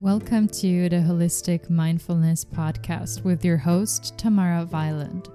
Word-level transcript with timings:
Welcome 0.00 0.48
to 0.48 0.88
the 0.88 0.96
Holistic 0.96 1.68
Mindfulness 1.68 2.44
Podcast 2.44 3.24
with 3.24 3.44
your 3.44 3.58
host, 3.58 4.16
Tamara 4.16 4.64
Violent. 4.64 5.28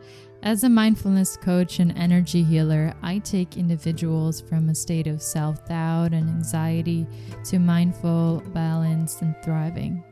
As 0.44 0.64
a 0.64 0.70
mindfulness 0.70 1.38
coach 1.38 1.80
and 1.80 1.96
energy 1.96 2.42
healer, 2.42 2.96
I 3.04 3.20
take 3.20 3.58
individuals 3.58 4.42
from 4.42 4.70
a 4.70 4.76
state 4.76 5.06
of 5.06 5.22
self 5.22 5.68
doubt 5.68 6.14
and 6.14 6.28
anxiety 6.28 7.06
to 7.46 7.60
mindful, 7.60 8.42
balanced, 8.54 9.22
and 9.22 9.36
thriving. 9.44 10.04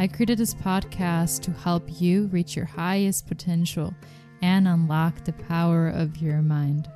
I 0.00 0.08
created 0.08 0.38
this 0.38 0.54
podcast 0.54 1.42
to 1.42 1.50
help 1.50 2.00
you 2.00 2.28
reach 2.28 2.56
your 2.56 2.64
highest 2.64 3.26
potential 3.26 3.94
and 4.40 4.66
unlock 4.66 5.26
the 5.26 5.34
power 5.34 5.88
of 5.88 6.16
your 6.22 6.40
mind. 6.40 6.88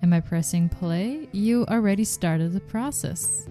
And 0.00 0.10
by 0.10 0.20
pressing 0.20 0.70
play, 0.70 1.28
you 1.32 1.66
already 1.66 2.04
started 2.04 2.54
the 2.54 2.60
process. 2.60 3.46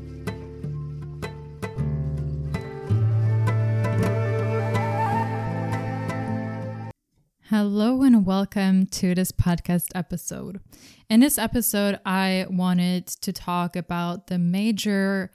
Hello 7.51 8.01
and 8.01 8.25
welcome 8.25 8.87
to 8.87 9.13
this 9.13 9.31
podcast 9.31 9.89
episode. 9.93 10.59
In 11.07 11.19
this 11.19 11.37
episode, 11.37 11.99
I 12.03 12.47
wanted 12.49 13.05
to 13.05 13.31
talk 13.31 13.75
about 13.75 14.25
the 14.25 14.39
major 14.39 15.29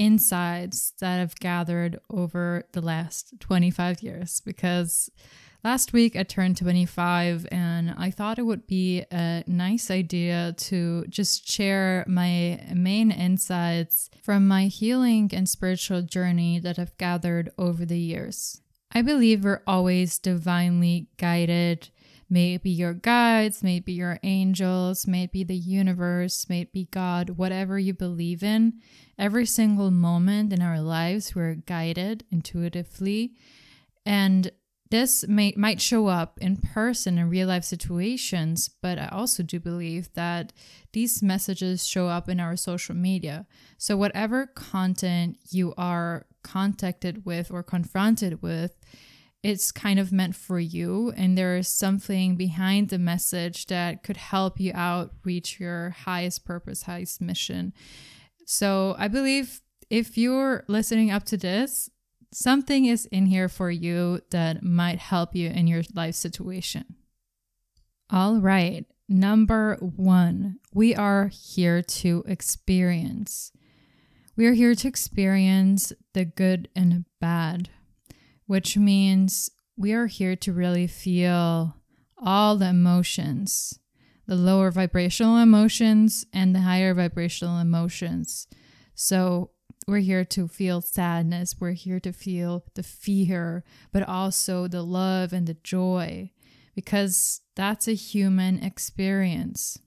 insights 0.00 0.94
that 1.00 1.20
I've 1.20 1.34
gathered 1.36 2.00
over 2.08 2.64
the 2.72 2.80
last 2.80 3.38
25 3.38 4.02
years 4.02 4.40
because 4.40 5.10
last 5.62 5.92
week 5.92 6.16
I 6.16 6.22
turned 6.22 6.56
25 6.56 7.46
and 7.52 7.94
I 7.98 8.10
thought 8.10 8.38
it 8.38 8.46
would 8.46 8.66
be 8.66 9.04
a 9.12 9.44
nice 9.46 9.90
idea 9.90 10.54
to 10.56 11.04
just 11.10 11.46
share 11.46 12.06
my 12.08 12.66
main 12.74 13.10
insights 13.10 14.08
from 14.22 14.48
my 14.48 14.68
healing 14.68 15.30
and 15.34 15.46
spiritual 15.46 16.00
journey 16.00 16.58
that 16.60 16.78
I've 16.78 16.96
gathered 16.96 17.50
over 17.58 17.84
the 17.84 17.98
years. 17.98 18.62
I 18.92 19.02
believe 19.02 19.44
we're 19.44 19.62
always 19.66 20.18
divinely 20.18 21.08
guided. 21.18 21.90
Maybe 22.32 22.70
your 22.70 22.94
guides, 22.94 23.62
maybe 23.62 23.92
your 23.92 24.20
angels, 24.22 25.06
maybe 25.06 25.42
the 25.42 25.56
universe, 25.56 26.46
maybe 26.48 26.86
God, 26.92 27.30
whatever 27.30 27.76
you 27.76 27.92
believe 27.92 28.44
in. 28.44 28.74
Every 29.18 29.44
single 29.44 29.90
moment 29.90 30.52
in 30.52 30.62
our 30.62 30.80
lives, 30.80 31.34
we're 31.34 31.56
guided 31.56 32.24
intuitively. 32.30 33.34
And 34.06 34.52
this 34.90 35.26
may, 35.28 35.54
might 35.56 35.80
show 35.80 36.08
up 36.08 36.38
in 36.40 36.56
person 36.56 37.16
in 37.18 37.30
real 37.30 37.48
life 37.48 37.64
situations, 37.64 38.68
but 38.68 38.98
I 38.98 39.08
also 39.08 39.42
do 39.42 39.60
believe 39.60 40.12
that 40.14 40.52
these 40.92 41.22
messages 41.22 41.86
show 41.86 42.08
up 42.08 42.28
in 42.28 42.40
our 42.40 42.56
social 42.56 42.96
media. 42.96 43.46
So, 43.78 43.96
whatever 43.96 44.46
content 44.46 45.38
you 45.50 45.74
are 45.76 46.26
contacted 46.42 47.24
with 47.24 47.52
or 47.52 47.62
confronted 47.62 48.42
with, 48.42 48.76
it's 49.42 49.72
kind 49.72 49.98
of 49.98 50.12
meant 50.12 50.36
for 50.36 50.58
you. 50.58 51.12
And 51.16 51.36
there 51.36 51.56
is 51.56 51.68
something 51.68 52.36
behind 52.36 52.88
the 52.88 52.98
message 52.98 53.66
that 53.66 54.02
could 54.02 54.16
help 54.16 54.60
you 54.60 54.72
out 54.74 55.12
reach 55.24 55.58
your 55.58 55.90
highest 55.90 56.44
purpose, 56.44 56.82
highest 56.82 57.20
mission. 57.20 57.72
So 58.46 58.94
I 58.98 59.08
believe 59.08 59.60
if 59.88 60.18
you're 60.18 60.64
listening 60.68 61.10
up 61.10 61.24
to 61.24 61.36
this, 61.36 61.88
something 62.32 62.84
is 62.84 63.06
in 63.06 63.26
here 63.26 63.48
for 63.48 63.70
you 63.70 64.20
that 64.30 64.62
might 64.62 64.98
help 64.98 65.34
you 65.34 65.48
in 65.48 65.66
your 65.66 65.82
life 65.94 66.14
situation. 66.14 66.96
All 68.10 68.40
right. 68.40 68.86
Number 69.08 69.76
one, 69.80 70.58
we 70.72 70.94
are 70.94 71.28
here 71.28 71.82
to 71.82 72.22
experience. 72.26 73.52
We 74.36 74.46
are 74.46 74.52
here 74.52 74.74
to 74.74 74.88
experience 74.88 75.92
the 76.14 76.24
good 76.24 76.68
and 76.76 77.04
bad, 77.20 77.70
which 78.50 78.76
means 78.76 79.48
we 79.76 79.92
are 79.92 80.08
here 80.08 80.34
to 80.34 80.52
really 80.52 80.88
feel 80.88 81.76
all 82.18 82.56
the 82.56 82.66
emotions 82.66 83.78
the 84.26 84.34
lower 84.34 84.72
vibrational 84.72 85.36
emotions 85.36 86.24
and 86.32 86.54
the 86.54 86.60
higher 86.60 86.94
vibrational 86.94 87.58
emotions. 87.58 88.46
So, 88.94 89.50
we're 89.88 89.98
here 89.98 90.24
to 90.26 90.46
feel 90.46 90.80
sadness, 90.80 91.56
we're 91.60 91.72
here 91.72 91.98
to 92.00 92.12
feel 92.12 92.64
the 92.74 92.82
fear, 92.84 93.64
but 93.92 94.08
also 94.08 94.68
the 94.68 94.82
love 94.82 95.32
and 95.32 95.48
the 95.48 95.56
joy, 95.64 96.30
because 96.76 97.40
that's 97.56 97.88
a 97.88 97.94
human 97.94 98.62
experience. 98.62 99.78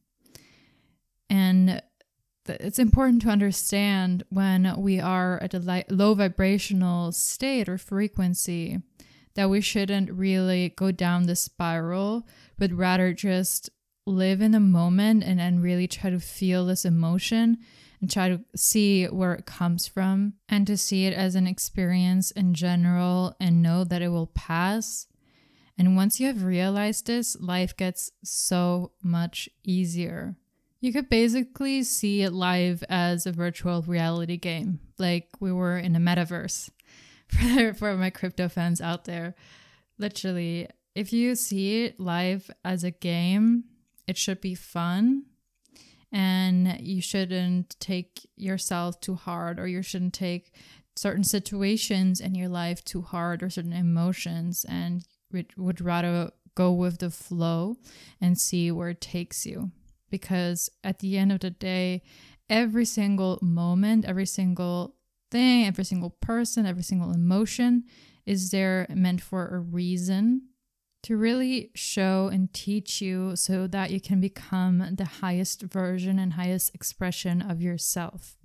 And 1.29 1.81
it's 2.47 2.79
important 2.79 3.21
to 3.23 3.29
understand 3.29 4.23
when 4.29 4.73
we 4.77 4.99
are 4.99 5.41
at 5.41 5.53
a 5.53 5.85
low 5.89 6.13
vibrational 6.13 7.11
state 7.11 7.69
or 7.69 7.77
frequency 7.77 8.79
that 9.35 9.49
we 9.49 9.61
shouldn't 9.61 10.11
really 10.11 10.69
go 10.69 10.91
down 10.91 11.23
the 11.23 11.35
spiral, 11.35 12.27
but 12.57 12.71
rather 12.71 13.13
just 13.13 13.69
live 14.05 14.41
in 14.41 14.51
the 14.51 14.59
moment 14.59 15.23
and 15.23 15.39
then 15.39 15.61
really 15.61 15.87
try 15.87 16.09
to 16.09 16.19
feel 16.19 16.65
this 16.65 16.85
emotion 16.85 17.57
and 18.01 18.11
try 18.11 18.27
to 18.27 18.41
see 18.55 19.05
where 19.05 19.33
it 19.33 19.45
comes 19.45 19.87
from 19.87 20.33
and 20.49 20.67
to 20.67 20.75
see 20.75 21.05
it 21.05 21.13
as 21.13 21.35
an 21.35 21.47
experience 21.47 22.31
in 22.31 22.53
general 22.53 23.35
and 23.39 23.63
know 23.63 23.83
that 23.85 24.01
it 24.01 24.09
will 24.09 24.27
pass. 24.27 25.07
And 25.77 25.95
once 25.95 26.19
you 26.19 26.27
have 26.27 26.43
realized 26.43 27.07
this, 27.07 27.37
life 27.39 27.75
gets 27.75 28.11
so 28.23 28.91
much 29.01 29.49
easier. 29.63 30.35
You 30.83 30.91
could 30.91 31.07
basically 31.07 31.83
see 31.83 32.23
it 32.23 32.33
live 32.33 32.83
as 32.89 33.25
a 33.25 33.31
virtual 33.31 33.81
reality 33.83 34.35
game, 34.35 34.81
like 34.99 35.29
we 35.39 35.49
were 35.49 35.77
in 35.77 35.95
a 35.95 35.99
metaverse. 35.99 36.69
For, 37.29 37.73
for 37.73 37.95
my 37.95 38.09
crypto 38.09 38.49
fans 38.49 38.81
out 38.81 39.05
there, 39.05 39.33
literally, 39.97 40.67
if 40.93 41.13
you 41.13 41.35
see 41.35 41.85
it 41.85 42.01
live 42.01 42.51
as 42.65 42.83
a 42.83 42.91
game, 42.91 43.63
it 44.07 44.17
should 44.17 44.41
be 44.41 44.55
fun 44.55 45.23
and 46.11 46.77
you 46.81 47.01
shouldn't 47.01 47.79
take 47.79 48.29
yourself 48.35 48.99
too 48.99 49.15
hard 49.15 49.59
or 49.59 49.67
you 49.67 49.81
shouldn't 49.81 50.13
take 50.13 50.51
certain 50.97 51.23
situations 51.23 52.19
in 52.19 52.35
your 52.35 52.49
life 52.49 52.83
too 52.83 53.01
hard 53.01 53.41
or 53.41 53.49
certain 53.49 53.73
emotions 53.73 54.65
and 54.67 55.05
would 55.57 55.81
rather 55.81 56.29
go 56.55 56.73
with 56.73 56.99
the 56.99 57.09
flow 57.09 57.77
and 58.19 58.37
see 58.37 58.69
where 58.69 58.89
it 58.89 59.01
takes 59.01 59.45
you 59.45 59.71
because 60.13 60.69
at 60.83 60.99
the 60.99 61.17
end 61.17 61.31
of 61.31 61.39
the 61.39 61.49
day, 61.49 62.03
every 62.47 62.85
single 62.85 63.39
moment, 63.41 64.05
every 64.05 64.27
single 64.27 64.95
thing, 65.31 65.65
every 65.65 65.83
single 65.83 66.11
person, 66.11 66.67
every 66.67 66.83
single 66.83 67.11
emotion 67.11 67.83
is 68.27 68.51
there 68.51 68.85
meant 68.93 69.21
for 69.21 69.47
a 69.47 69.59
reason 69.59 70.43
to 71.01 71.17
really 71.17 71.71
show 71.73 72.29
and 72.31 72.53
teach 72.53 73.01
you 73.01 73.35
so 73.35 73.65
that 73.65 73.89
you 73.89 73.99
can 73.99 74.21
become 74.21 74.87
the 74.95 75.05
highest 75.21 75.63
version 75.63 76.19
and 76.19 76.33
highest 76.33 76.75
expression 76.75 77.41
of 77.41 77.59
yourself. 77.59 78.37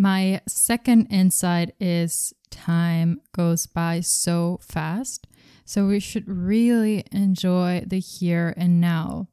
My 0.00 0.42
second 0.46 1.06
insight 1.06 1.74
is 1.80 2.32
time 2.50 3.20
goes 3.32 3.66
by 3.66 3.98
so 3.98 4.60
fast. 4.62 5.26
So 5.64 5.88
we 5.88 5.98
should 5.98 6.28
really 6.28 7.04
enjoy 7.10 7.82
the 7.84 7.98
here 7.98 8.54
and 8.56 8.80
now. 8.80 9.26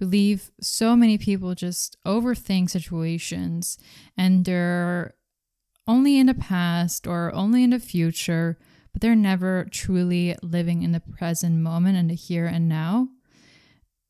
Believe 0.00 0.50
so 0.60 0.96
many 0.96 1.16
people 1.16 1.54
just 1.54 1.96
overthink 2.04 2.70
situations 2.70 3.78
and 4.16 4.44
they're 4.44 5.14
only 5.86 6.18
in 6.18 6.26
the 6.26 6.34
past 6.34 7.06
or 7.06 7.32
only 7.32 7.62
in 7.62 7.70
the 7.70 7.78
future, 7.78 8.58
but 8.92 9.02
they're 9.02 9.14
never 9.14 9.68
truly 9.70 10.34
living 10.42 10.82
in 10.82 10.90
the 10.90 11.00
present 11.00 11.58
moment 11.58 11.96
and 11.96 12.10
the 12.10 12.14
here 12.14 12.46
and 12.46 12.68
now. 12.68 13.10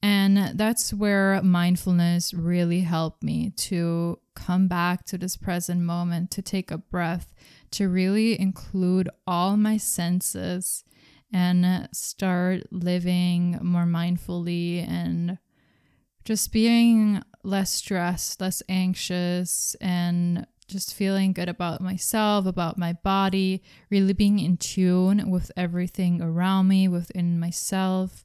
And 0.03 0.59
that's 0.59 0.95
where 0.95 1.43
mindfulness 1.43 2.33
really 2.33 2.81
helped 2.81 3.23
me 3.23 3.51
to 3.57 4.19
come 4.35 4.67
back 4.67 5.05
to 5.07 5.19
this 5.19 5.37
present 5.37 5.83
moment, 5.83 6.31
to 6.33 6.43
take 6.43 6.71
a 6.71 6.79
breath, 6.79 7.35
to 7.73 7.89
really 7.89 8.41
include 8.41 9.11
all 9.27 9.57
my 9.59 9.77
senses 9.77 10.85
and 11.33 11.89
start 11.93 12.63
living 12.73 13.59
more 13.63 13.85
mindfully 13.85 14.89
and 14.89 15.39
just 16.25 16.53
being 16.53 17.23
less 17.43 17.71
stressed, 17.71 18.41
less 18.41 18.63
anxious, 18.69 19.77
and 19.81 20.47
just 20.67 20.95
feeling 20.95 21.33
good 21.33 21.49
about 21.49 21.81
myself, 21.81 22.47
about 22.47 22.79
my 22.79 22.93
body, 22.93 23.63
really 23.91 24.13
being 24.13 24.39
in 24.39 24.57
tune 24.57 25.31
with 25.31 25.51
everything 25.57 26.23
around 26.23 26.69
me, 26.69 26.89
within 26.89 27.39
myself. 27.39 28.25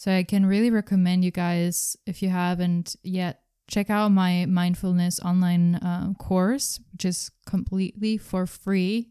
So 0.00 0.10
I 0.10 0.22
can 0.22 0.46
really 0.46 0.70
recommend 0.70 1.26
you 1.26 1.30
guys, 1.30 1.94
if 2.06 2.22
you 2.22 2.30
haven't 2.30 2.96
yet, 3.02 3.42
check 3.68 3.90
out 3.90 4.08
my 4.08 4.46
mindfulness 4.46 5.20
online 5.20 5.74
uh, 5.74 6.14
course, 6.18 6.80
which 6.94 7.04
is 7.04 7.30
completely 7.44 8.16
for 8.16 8.46
free. 8.46 9.10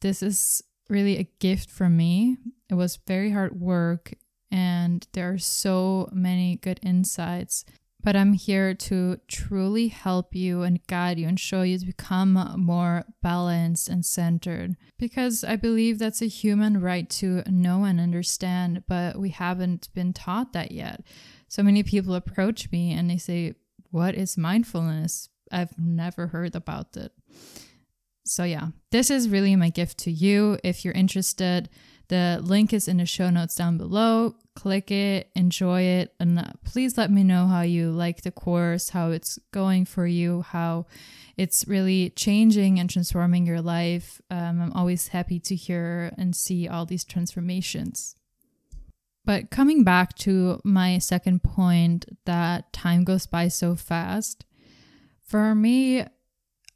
This 0.00 0.20
is 0.20 0.60
really 0.88 1.18
a 1.18 1.30
gift 1.38 1.70
from 1.70 1.96
me. 1.96 2.36
It 2.68 2.74
was 2.74 2.98
very 3.06 3.30
hard 3.30 3.60
work, 3.60 4.12
and 4.50 5.06
there 5.12 5.30
are 5.32 5.38
so 5.38 6.08
many 6.10 6.56
good 6.56 6.80
insights. 6.82 7.64
But 8.02 8.14
I'm 8.14 8.32
here 8.32 8.74
to 8.74 9.18
truly 9.26 9.88
help 9.88 10.34
you 10.34 10.62
and 10.62 10.86
guide 10.86 11.18
you 11.18 11.26
and 11.26 11.38
show 11.38 11.62
you 11.62 11.78
to 11.78 11.86
become 11.86 12.34
more 12.56 13.04
balanced 13.22 13.88
and 13.88 14.06
centered. 14.06 14.76
Because 14.98 15.42
I 15.42 15.56
believe 15.56 15.98
that's 15.98 16.22
a 16.22 16.26
human 16.26 16.80
right 16.80 17.10
to 17.10 17.42
know 17.50 17.84
and 17.84 18.00
understand, 18.00 18.84
but 18.86 19.18
we 19.18 19.30
haven't 19.30 19.92
been 19.94 20.12
taught 20.12 20.52
that 20.52 20.70
yet. 20.70 21.02
So 21.48 21.62
many 21.62 21.82
people 21.82 22.14
approach 22.14 22.70
me 22.70 22.92
and 22.92 23.10
they 23.10 23.18
say, 23.18 23.54
What 23.90 24.14
is 24.14 24.38
mindfulness? 24.38 25.28
I've 25.50 25.76
never 25.78 26.28
heard 26.28 26.54
about 26.54 26.96
it. 26.96 27.12
So, 28.24 28.44
yeah, 28.44 28.68
this 28.90 29.10
is 29.10 29.28
really 29.28 29.56
my 29.56 29.70
gift 29.70 29.98
to 30.00 30.12
you. 30.12 30.58
If 30.62 30.84
you're 30.84 30.94
interested, 30.94 31.70
the 32.08 32.40
link 32.42 32.72
is 32.72 32.88
in 32.88 32.98
the 32.98 33.06
show 33.06 33.30
notes 33.30 33.54
down 33.54 33.78
below. 33.78 34.34
Click 34.54 34.90
it, 34.90 35.30
enjoy 35.36 35.82
it, 35.82 36.14
and 36.18 36.38
uh, 36.38 36.44
please 36.64 36.98
let 36.98 37.12
me 37.12 37.22
know 37.22 37.46
how 37.46 37.60
you 37.62 37.90
like 37.90 38.22
the 38.22 38.32
course, 38.32 38.90
how 38.90 39.10
it's 39.10 39.38
going 39.52 39.84
for 39.84 40.06
you, 40.06 40.42
how 40.42 40.86
it's 41.36 41.64
really 41.68 42.10
changing 42.10 42.80
and 42.80 42.90
transforming 42.90 43.46
your 43.46 43.60
life. 43.60 44.20
Um, 44.30 44.60
I'm 44.60 44.72
always 44.72 45.08
happy 45.08 45.38
to 45.40 45.54
hear 45.54 46.12
and 46.18 46.34
see 46.34 46.66
all 46.66 46.86
these 46.86 47.04
transformations. 47.04 48.16
But 49.24 49.50
coming 49.50 49.84
back 49.84 50.16
to 50.20 50.60
my 50.64 50.98
second 50.98 51.42
point 51.42 52.06
that 52.24 52.72
time 52.72 53.04
goes 53.04 53.26
by 53.26 53.48
so 53.48 53.76
fast, 53.76 54.44
for 55.22 55.54
me, 55.54 56.04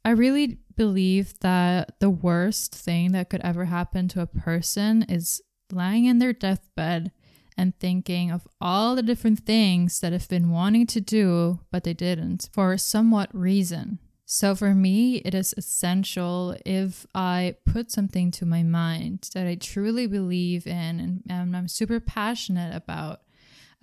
I 0.05 0.11
really 0.11 0.59
believe 0.75 1.39
that 1.39 1.99
the 1.99 2.09
worst 2.09 2.73
thing 2.73 3.11
that 3.11 3.29
could 3.29 3.41
ever 3.41 3.65
happen 3.65 4.07
to 4.09 4.21
a 4.21 4.27
person 4.27 5.03
is 5.03 5.41
lying 5.71 6.05
in 6.05 6.19
their 6.19 6.33
deathbed 6.33 7.11
and 7.57 7.77
thinking 7.79 8.31
of 8.31 8.47
all 8.59 8.95
the 8.95 9.03
different 9.03 9.39
things 9.39 9.99
that 9.99 10.13
have 10.13 10.27
been 10.27 10.49
wanting 10.49 10.87
to 10.87 11.01
do, 11.01 11.59
but 11.71 11.83
they 11.83 11.93
didn't 11.93 12.49
for 12.51 12.77
somewhat 12.77 13.29
reason. 13.33 13.99
So 14.25 14.55
for 14.55 14.73
me, 14.73 15.17
it 15.17 15.35
is 15.35 15.53
essential 15.57 16.55
if 16.65 17.05
I 17.13 17.57
put 17.65 17.91
something 17.91 18.31
to 18.31 18.45
my 18.45 18.63
mind 18.63 19.29
that 19.33 19.45
I 19.45 19.55
truly 19.55 20.07
believe 20.07 20.65
in 20.65 20.99
and, 20.99 21.23
and 21.29 21.55
I'm 21.55 21.67
super 21.67 21.99
passionate 21.99 22.75
about. 22.75 23.21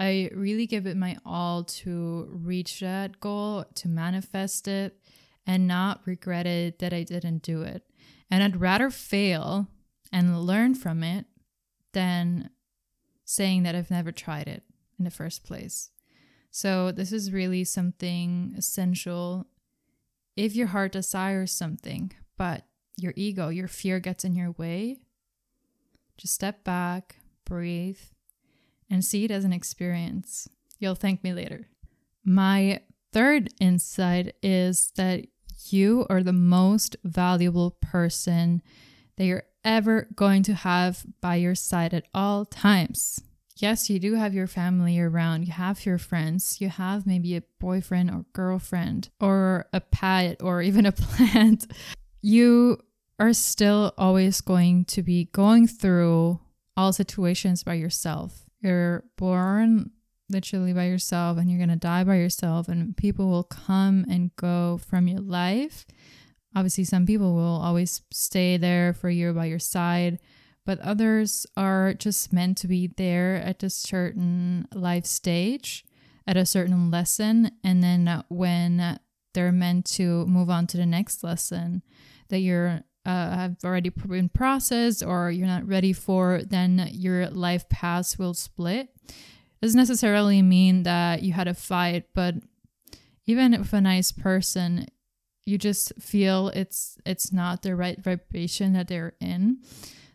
I 0.00 0.31
really 0.34 0.66
give 0.66 0.86
it 0.86 0.96
my 0.96 1.19
all 1.26 1.62
to 1.62 2.28
reach 2.32 2.81
that 2.81 3.20
goal, 3.20 3.66
to 3.76 3.88
manifest 3.88 4.66
it, 4.66 4.98
and 5.46 5.66
not 5.66 6.02
regret 6.04 6.46
it 6.46 6.78
that 6.78 6.92
I 6.92 7.02
didn't 7.02 7.42
do 7.42 7.62
it. 7.62 7.84
And 8.31 8.42
I'd 8.42 8.60
rather 8.60 8.90
fail 8.90 9.69
and 10.12 10.40
learn 10.40 10.75
from 10.75 11.02
it 11.02 11.26
than 11.92 12.50
saying 13.25 13.62
that 13.62 13.75
I've 13.75 13.90
never 13.90 14.12
tried 14.12 14.48
it 14.48 14.62
in 14.98 15.04
the 15.04 15.10
first 15.10 15.44
place. 15.44 15.90
So, 16.50 16.90
this 16.90 17.12
is 17.12 17.32
really 17.32 17.62
something 17.64 18.54
essential. 18.56 19.46
If 20.37 20.56
your 20.56 20.69
heart 20.69 20.92
desires 20.92 21.52
something, 21.52 22.12
but 22.36 22.64
your 22.96 23.12
ego, 23.16 23.48
your 23.48 23.69
fear 23.69 24.00
gets 24.00 24.25
in 24.25 24.34
your 24.34 24.52
way, 24.52 24.98
just 26.16 26.34
step 26.34 26.64
back, 26.64 27.16
breathe, 27.44 28.00
and 28.90 29.04
see 29.04 29.25
it 29.25 29.31
as 29.31 29.44
an 29.44 29.52
experience. 29.52 30.48
You'll 30.78 30.96
thank 30.96 31.22
me 31.22 31.32
later. 31.32 31.69
My 32.25 32.81
third 33.12 33.52
insight 33.60 34.34
is 34.42 34.92
that 34.96 35.26
you 35.68 36.06
are 36.08 36.22
the 36.22 36.32
most 36.32 36.96
valuable 37.04 37.72
person 37.80 38.62
that 39.16 39.24
you're 39.24 39.44
ever 39.64 40.08
going 40.14 40.42
to 40.44 40.54
have 40.54 41.04
by 41.20 41.36
your 41.36 41.54
side 41.54 41.92
at 41.92 42.06
all 42.14 42.44
times. 42.44 43.20
Yes, 43.56 43.90
you 43.90 43.98
do 43.98 44.14
have 44.14 44.32
your 44.32 44.46
family 44.46 44.98
around, 44.98 45.46
you 45.46 45.52
have 45.52 45.84
your 45.84 45.98
friends, 45.98 46.60
you 46.60 46.70
have 46.70 47.06
maybe 47.06 47.36
a 47.36 47.42
boyfriend 47.58 48.10
or 48.10 48.24
girlfriend, 48.32 49.10
or 49.20 49.66
a 49.72 49.80
pet, 49.80 50.38
or 50.42 50.62
even 50.62 50.86
a 50.86 50.92
plant. 50.92 51.70
You 52.22 52.78
are 53.18 53.34
still 53.34 53.92
always 53.98 54.40
going 54.40 54.86
to 54.86 55.02
be 55.02 55.26
going 55.26 55.66
through 55.66 56.40
all 56.74 56.92
situations 56.92 57.62
by 57.62 57.74
yourself. 57.74 58.46
You're 58.62 59.04
born 59.18 59.90
literally 60.31 60.73
by 60.73 60.87
yourself 60.87 61.38
and 61.38 61.50
you're 61.50 61.59
going 61.59 61.69
to 61.69 61.77
die 61.77 62.05
by 62.05 62.17
yourself 62.17 62.69
and 62.69 62.97
people 62.97 63.29
will 63.29 63.44
come 63.44 64.05
and 64.09 64.35
go 64.37 64.79
from 64.88 65.09
your 65.09 65.21
life. 65.21 65.87
Obviously, 66.55 66.85
some 66.85 67.06
people 67.06 67.35
will 67.35 67.61
always 67.61 68.03
stay 68.12 68.56
there 68.56 68.93
for 68.93 69.09
you 69.09 69.32
by 69.32 69.44
your 69.44 69.59
side, 69.59 70.19
but 70.67 70.81
others 70.81 71.47
are 71.56 71.94
just 71.94 72.32
meant 72.32 72.56
to 72.59 72.69
be 72.69 72.88
there 72.97 73.37
at 73.37 73.62
a 73.62 73.71
certain 73.71 74.67
life 74.75 75.06
stage, 75.06 75.85
at 76.27 76.37
a 76.37 76.47
certain 76.47 76.91
lesson, 76.91 77.53
and 77.62 77.82
then 77.82 78.25
when 78.29 78.99
they're 79.32 79.53
meant 79.53 79.87
to 79.87 80.27
move 80.27 80.50
on 80.50 80.67
to 80.67 80.77
the 80.77 80.87
next 80.87 81.23
lesson 81.23 81.82
that 82.29 82.41
you're 82.41 82.82
uh, 83.06 83.31
have 83.31 83.56
already 83.65 83.88
been 83.88 84.29
processed 84.29 85.03
or 85.03 85.31
you're 85.31 85.47
not 85.47 85.67
ready 85.67 85.93
for, 85.93 86.43
then 86.47 86.87
your 86.93 87.31
life 87.31 87.67
paths 87.71 88.19
will 88.19 88.35
split 88.35 88.91
doesn't 89.62 89.78
necessarily 89.78 90.42
mean 90.42 90.84
that 90.84 91.22
you 91.22 91.32
had 91.32 91.48
a 91.48 91.54
fight, 91.54 92.06
but 92.14 92.36
even 93.26 93.54
if 93.54 93.72
a 93.72 93.80
nice 93.80 94.12
person, 94.12 94.86
you 95.44 95.58
just 95.58 95.92
feel 96.00 96.48
it's 96.48 96.96
it's 97.04 97.32
not 97.32 97.62
the 97.62 97.76
right 97.76 98.00
vibration 98.00 98.72
that 98.72 98.88
they're 98.88 99.14
in. 99.20 99.58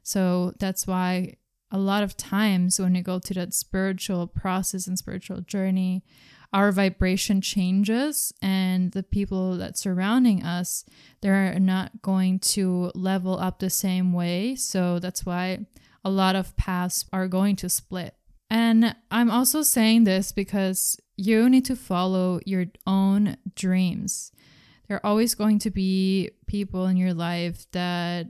So 0.04 0.54
that's 0.60 0.88
why 0.88 1.36
a 1.72 1.78
lot 1.78 2.04
of 2.04 2.16
times 2.18 2.80
when 2.80 2.96
you 2.96 3.02
go 3.02 3.20
to 3.20 3.34
that 3.34 3.54
spiritual 3.54 4.28
process 4.28 4.88
and 4.88 4.98
spiritual 4.98 5.42
journey, 5.42 6.04
our 6.54 6.72
vibration 6.72 7.42
changes 7.42 8.34
and 8.42 8.94
the 8.94 9.04
people 9.04 9.58
that 9.58 9.78
surrounding 9.78 10.42
us 10.42 10.86
they're 11.22 11.60
not 11.60 12.02
going 12.02 12.40
to 12.40 12.92
level 12.96 13.38
up 13.38 13.60
the 13.60 13.70
same 13.70 14.14
way 14.14 14.56
so 14.56 14.98
that's 14.98 15.26
why 15.26 15.60
a 16.06 16.10
lot 16.10 16.36
of 16.36 16.56
paths 16.56 17.04
are 17.12 17.28
going 17.28 17.58
to 17.58 17.68
split 17.68 18.16
and 18.50 18.96
I'm 19.12 19.32
also 19.32 19.62
saying 19.62 20.04
this 20.04 20.32
because 20.32 20.98
you 21.18 21.50
need 21.50 21.66
to 21.66 21.76
follow 21.76 22.40
your 22.46 22.66
own 22.86 23.38
dreams. 23.56 24.32
There 24.88 24.98
are 24.98 25.06
always 25.06 25.34
going 25.36 25.60
to 25.60 25.72
be 25.72 26.32
people 26.46 26.86
in 26.86 26.98
your 26.98 27.14
life 27.14 27.66
that 27.72 28.28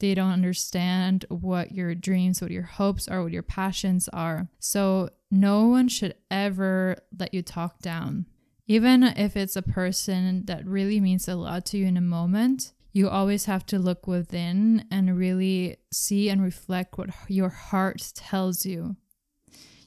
they 0.00 0.14
don't 0.14 0.32
understand 0.32 1.24
what 1.28 1.72
your 1.72 1.94
dreams, 1.94 2.42
what 2.42 2.50
your 2.50 2.64
hopes 2.64 3.06
are, 3.06 3.22
what 3.22 3.32
your 3.32 3.44
passions 3.44 4.08
are. 4.08 4.48
So 4.58 5.10
no 5.30 5.66
one 5.66 5.86
should 5.86 6.16
ever 6.28 6.96
let 7.16 7.32
you 7.32 7.42
talk 7.42 7.78
down. 7.80 8.26
Even 8.66 9.04
if 9.04 9.36
it's 9.36 9.54
a 9.54 9.62
person 9.62 10.44
that 10.46 10.66
really 10.66 10.98
means 11.00 11.28
a 11.28 11.36
lot 11.36 11.64
to 11.66 11.78
you 11.78 11.86
in 11.86 11.96
a 11.96 12.00
moment, 12.00 12.72
you 12.92 13.08
always 13.08 13.44
have 13.44 13.64
to 13.66 13.78
look 13.78 14.06
within 14.06 14.86
and 14.90 15.16
really 15.16 15.76
see 15.92 16.28
and 16.28 16.42
reflect 16.42 16.98
what 16.98 17.10
your 17.28 17.48
heart 17.48 18.12
tells 18.14 18.66
you. 18.66 18.96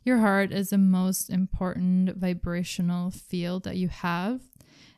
Your 0.06 0.20
heart 0.20 0.54
is 0.54 0.70
the 0.70 0.78
most 0.78 1.30
important 1.30 2.16
vibrational 2.16 3.12
field 3.12 3.64
that 3.64 3.76
you 3.76 3.90
have 3.90 4.40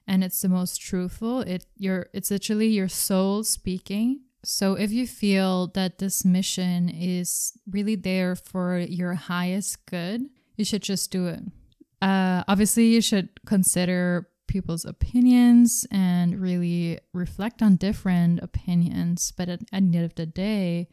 and 0.08 0.24
it's 0.24 0.42
the 0.42 0.50
most 0.50 0.82
truthful. 0.82 1.42
It 1.42 1.66
your 1.78 2.08
it's 2.14 2.32
literally 2.32 2.68
your 2.68 2.88
soul 2.88 3.44
speaking. 3.44 4.22
So 4.44 4.76
if 4.76 4.92
you 4.92 5.06
feel 5.06 5.68
that 5.74 5.98
this 5.98 6.24
mission 6.24 6.88
is 6.90 7.58
really 7.70 7.96
there 7.96 8.36
for 8.36 8.78
your 8.78 9.16
highest 9.16 9.86
good, 9.86 10.30
you 10.56 10.64
should 10.64 10.84
just 10.84 11.12
do 11.12 11.28
it. 11.28 11.42
Uh, 12.02 12.44
obviously, 12.48 12.86
you 12.86 13.02
should 13.02 13.30
consider 13.46 14.30
people's 14.48 14.86
opinions 14.86 15.86
and 15.92 16.40
really 16.40 17.00
reflect 17.14 17.62
on 17.62 17.76
different 17.76 18.40
opinions. 18.42 19.34
But 19.36 19.50
at, 19.50 19.62
at 19.64 19.70
the 19.70 19.76
end 19.76 19.96
of 19.96 20.16
the 20.16 20.26
day, 20.26 20.88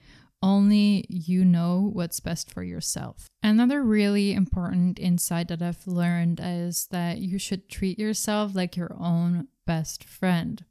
only 0.45 1.07
you 1.09 1.43
know 1.43 1.91
what's 1.95 2.21
best 2.21 2.51
for 2.53 2.63
yourself. 2.63 3.31
Another 3.43 3.83
really 3.83 4.35
important 4.35 4.99
insight 4.99 5.49
that 5.49 5.63
I've 5.63 5.87
learned 5.87 6.39
is 6.43 6.87
that 6.91 7.19
you 7.19 7.39
should 7.39 7.71
treat 7.71 7.99
yourself 7.99 8.55
like 8.55 8.77
your 8.77 8.95
own 9.01 9.49
best 9.67 10.05
friend. 10.05 10.63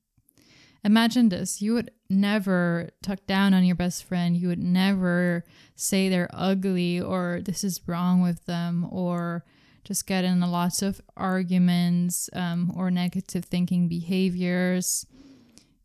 Imagine 0.84 1.30
this 1.30 1.60
you 1.60 1.74
would 1.74 1.90
never 2.08 2.92
talk 3.02 3.26
down 3.26 3.56
on 3.56 3.64
your 3.64 3.76
best 3.76 4.04
friend, 4.04 4.38
you 4.38 4.48
would 4.50 4.60
never 4.60 5.44
say 5.76 6.08
they're 6.08 6.30
ugly 6.32 7.02
or 7.02 7.42
this 7.44 7.64
is 7.64 7.82
wrong 7.88 8.22
with 8.22 8.46
them 8.46 8.88
or 8.92 9.44
just 9.84 10.06
get 10.06 10.24
in 10.24 10.40
lots 10.40 10.84
of 10.84 11.02
arguments 11.18 12.30
um, 12.34 12.72
or 12.76 12.92
negative 12.92 13.46
thinking 13.46 13.88
behaviors. 13.88 15.08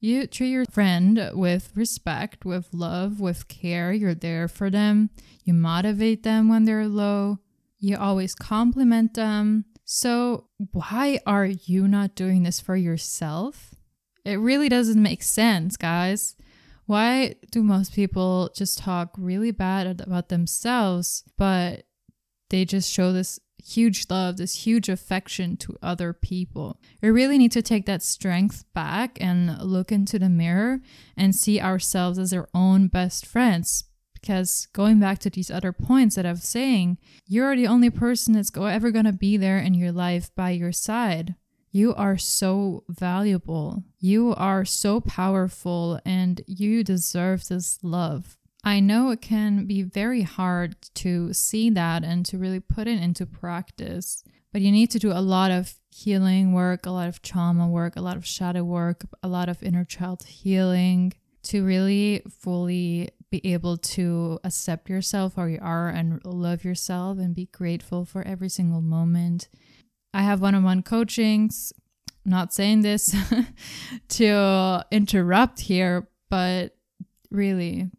You 0.01 0.27
treat 0.27 0.51
your 0.51 0.65
friend 0.67 1.31
with 1.35 1.73
respect, 1.75 2.45
with 2.45 2.69
love, 2.73 3.19
with 3.21 3.49
care. 3.49 3.93
You're 3.93 4.15
there 4.15 4.47
for 4.47 4.71
them. 4.71 5.11
You 5.45 5.55
motivate 5.55 6.23
them 6.23 6.49
when 6.49 6.65
they're 6.65 6.87
low. 6.87 7.39
You 7.81 7.97
always 7.97 8.35
compliment 8.35 9.15
them. 9.15 9.65
So, 9.85 10.49
why 10.73 11.19
are 11.27 11.47
you 11.47 11.89
not 11.89 12.15
doing 12.15 12.43
this 12.43 12.61
for 12.61 12.77
yourself? 12.77 13.75
It 14.25 14.39
really 14.39 14.69
doesn't 14.69 15.03
make 15.03 15.23
sense, 15.23 15.77
guys. 15.77 16.37
Why 16.87 17.35
do 17.51 17.63
most 17.63 17.93
people 17.95 18.51
just 18.55 18.79
talk 18.79 19.15
really 19.17 19.51
bad 19.51 20.01
about 20.01 20.29
themselves, 20.29 21.25
but 21.37 21.85
they 22.51 22.65
just 22.65 22.93
show 22.93 23.13
this 23.13 23.41
huge 23.69 24.07
love, 24.09 24.37
this 24.37 24.67
huge 24.67 24.89
affection 24.89 25.57
to 25.59 25.77
other 25.83 26.13
people? 26.13 26.81
We 27.03 27.11
really 27.11 27.39
need 27.39 27.53
to 27.53 27.63
take 27.63 27.87
that 27.87 28.03
strength 28.03 28.65
back 28.75 29.19
and 29.21 29.61
look 29.63 29.93
into 29.93 30.19
the 30.19 30.29
mirror 30.29 30.81
and 31.17 31.35
see 31.35 31.61
ourselves 31.61 32.19
as 32.19 32.33
our 32.33 32.49
own 32.55 32.89
best 32.89 33.27
friends. 33.27 33.85
Because 34.15 34.67
going 34.73 34.99
back 34.99 35.21
to 35.21 35.31
these 35.31 35.51
other 35.51 35.73
points 35.73 36.17
that 36.17 36.27
I 36.27 36.31
was 36.33 36.43
saying, 36.43 36.99
you're 37.27 37.55
the 37.55 37.69
only 37.69 37.91
person 37.91 38.35
that's 38.35 38.51
ever 38.57 38.91
going 38.91 39.05
to 39.05 39.13
be 39.13 39.37
there 39.37 39.59
in 39.59 39.75
your 39.75 39.93
life 39.93 40.35
by 40.35 40.51
your 40.51 40.73
side. 40.73 41.37
You 41.71 41.95
are 41.95 42.17
so 42.17 42.85
valuable. 42.89 43.85
You 44.01 44.35
are 44.35 44.65
so 44.65 45.01
powerful 45.01 46.01
and 46.05 46.41
you 46.47 46.83
deserve 46.83 47.47
this 47.47 47.79
love. 47.83 48.38
I 48.69 48.81
know 48.81 49.09
it 49.09 49.23
can 49.23 49.65
be 49.65 49.83
very 49.83 50.21
hard 50.21 50.77
to 50.97 51.33
see 51.33 51.71
that 51.71 52.05
and 52.05 52.27
to 52.27 52.37
really 52.37 52.61
put 52.61 52.87
it 52.87 53.01
into 53.01 53.25
practice, 53.25 54.23
but 54.53 54.61
you 54.61 54.71
need 54.71 54.91
to 54.91 54.99
do 54.99 55.11
a 55.11 55.23
lot 55.23 55.51
of 55.51 55.73
healing 55.91 56.53
work, 56.53 56.85
a 56.85 56.91
lot 56.91 57.09
of 57.09 57.23
trauma 57.23 57.67
work, 57.67 57.97
a 57.97 58.03
lot 58.03 58.19
of 58.19 58.27
shadow 58.27 58.63
work, 58.63 59.07
a 59.23 59.29
lot 59.29 59.49
of 59.49 59.63
inner 59.63 59.87
child 59.87 60.25
healing 60.25 61.15
to 61.45 61.65
really 61.65 62.21
fully 62.29 63.09
be 63.31 63.41
able 63.55 63.79
to 63.79 64.39
accept 64.45 64.91
yourself 64.91 65.37
how 65.37 65.47
you 65.47 65.59
are 65.63 65.89
and 65.89 66.23
love 66.27 66.63
yourself 66.63 67.17
and 67.17 67.35
be 67.35 67.47
grateful 67.47 68.05
for 68.05 68.23
every 68.27 68.51
single 68.51 68.83
moment 68.83 69.49
I 70.13 70.21
have 70.23 70.43
one 70.43 70.55
on 70.55 70.63
one 70.63 70.83
coachings. 70.83 71.73
not 72.27 72.53
saying 72.53 72.83
this 72.83 73.17
to 74.09 74.85
interrupt 74.91 75.61
here, 75.61 76.09
but 76.29 76.77
really, 77.31 77.91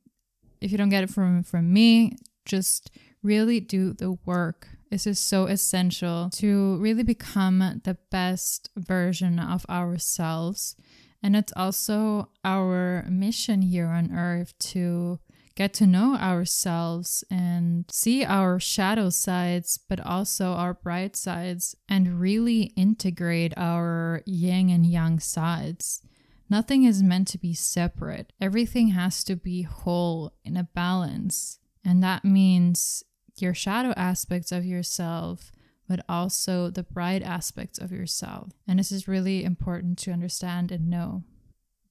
if 0.61 0.71
you 0.71 0.77
don't 0.77 0.89
get 0.89 1.03
it 1.03 1.09
from, 1.09 1.43
from 1.43 1.71
me, 1.71 2.17
just 2.45 2.91
really 3.21 3.59
do 3.59 3.93
the 3.93 4.17
work. 4.25 4.67
This 4.89 5.05
is 5.05 5.19
so 5.19 5.45
essential 5.45 6.29
to 6.35 6.77
really 6.77 7.03
become 7.03 7.81
the 7.83 7.97
best 8.09 8.69
version 8.75 9.39
of 9.39 9.65
ourselves. 9.69 10.75
And 11.21 11.35
it's 11.35 11.53
also 11.55 12.29
our 12.43 13.05
mission 13.09 13.61
here 13.61 13.87
on 13.87 14.11
earth 14.11 14.57
to 14.59 15.19
get 15.55 15.73
to 15.73 15.85
know 15.85 16.15
ourselves 16.15 17.23
and 17.29 17.83
see 17.91 18.23
our 18.23 18.59
shadow 18.59 19.09
sides, 19.09 19.77
but 19.89 19.99
also 19.99 20.53
our 20.53 20.73
bright 20.73 21.17
sides, 21.17 21.75
and 21.89 22.19
really 22.19 22.71
integrate 22.77 23.53
our 23.57 24.21
yin 24.25 24.69
and 24.69 24.85
yang 24.85 25.19
sides. 25.19 26.01
Nothing 26.49 26.83
is 26.83 27.03
meant 27.03 27.27
to 27.29 27.37
be 27.37 27.53
separate, 27.53 28.33
everything 28.41 28.89
has 28.89 29.23
to 29.25 29.35
be 29.35 29.61
whole 29.63 30.33
in 30.43 30.57
a 30.57 30.69
balance. 30.73 31.59
And 31.85 32.03
that 32.03 32.25
means 32.25 33.03
your 33.37 33.53
shadow 33.53 33.93
aspects 33.95 34.51
of 34.51 34.65
yourself, 34.65 35.51
but 35.87 36.03
also 36.09 36.69
the 36.69 36.83
bright 36.83 37.23
aspects 37.23 37.79
of 37.79 37.91
yourself. 37.91 38.51
And 38.67 38.79
this 38.79 38.91
is 38.91 39.07
really 39.07 39.43
important 39.43 39.97
to 39.99 40.11
understand 40.11 40.71
and 40.71 40.89
know. 40.89 41.23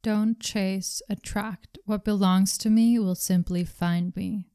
Don't 0.02 0.38
chase, 0.40 1.02
attract. 1.08 1.78
What 1.84 2.04
belongs 2.04 2.58
to 2.58 2.70
me 2.70 2.98
will 2.98 3.14
simply 3.14 3.64
find 3.64 4.14
me. 4.14 4.46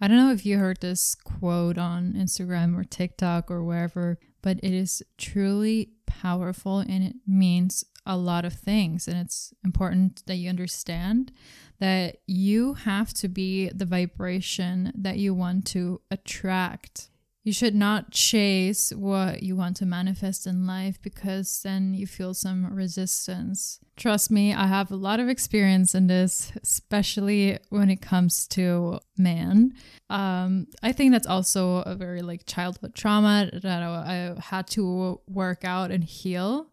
I 0.00 0.08
don't 0.08 0.16
know 0.16 0.32
if 0.32 0.46
you 0.46 0.58
heard 0.58 0.80
this 0.80 1.14
quote 1.14 1.76
on 1.76 2.14
Instagram 2.14 2.78
or 2.78 2.84
TikTok 2.84 3.50
or 3.50 3.62
wherever, 3.62 4.18
but 4.42 4.58
it 4.62 4.72
is 4.72 5.02
truly 5.18 5.90
powerful 6.06 6.78
and 6.78 7.04
it 7.04 7.16
means 7.26 7.84
a 8.06 8.16
lot 8.16 8.44
of 8.44 8.54
things. 8.54 9.06
And 9.06 9.18
it's 9.18 9.52
important 9.64 10.22
that 10.26 10.36
you 10.36 10.48
understand 10.48 11.32
that 11.80 12.18
you 12.26 12.74
have 12.74 13.12
to 13.14 13.28
be 13.28 13.70
the 13.70 13.86
vibration 13.86 14.92
that 14.94 15.16
you 15.16 15.34
want 15.34 15.66
to 15.68 16.00
attract. 16.10 17.08
You 17.42 17.54
should 17.54 17.74
not 17.74 18.10
chase 18.10 18.92
what 18.94 19.42
you 19.42 19.56
want 19.56 19.78
to 19.78 19.86
manifest 19.86 20.46
in 20.46 20.66
life 20.66 21.00
because 21.00 21.62
then 21.64 21.94
you 21.94 22.06
feel 22.06 22.34
some 22.34 22.72
resistance. 22.72 23.80
Trust 23.96 24.30
me, 24.30 24.52
I 24.52 24.66
have 24.66 24.90
a 24.90 24.96
lot 24.96 25.20
of 25.20 25.28
experience 25.28 25.94
in 25.94 26.06
this, 26.06 26.52
especially 26.62 27.58
when 27.70 27.88
it 27.88 28.02
comes 28.02 28.46
to 28.48 29.00
man. 29.16 29.72
Um, 30.10 30.66
I 30.82 30.92
think 30.92 31.12
that's 31.12 31.26
also 31.26 31.78
a 31.78 31.94
very 31.94 32.20
like 32.20 32.44
childhood 32.44 32.94
trauma 32.94 33.50
that 33.52 33.82
I, 33.82 34.34
I 34.36 34.40
had 34.40 34.66
to 34.68 35.20
work 35.26 35.64
out 35.64 35.90
and 35.90 36.04
heal. 36.04 36.69